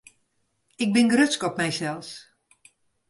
Ik 0.83 0.89
bin 0.95 1.11
grutsk 1.13 1.43
op 1.49 1.55
mysels. 1.61 2.09